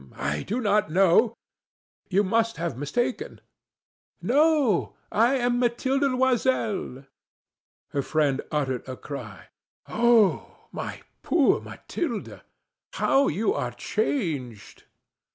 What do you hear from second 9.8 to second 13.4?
"Oh, my poor Mathilde! How